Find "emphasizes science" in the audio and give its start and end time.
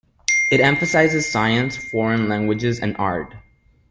0.61-1.77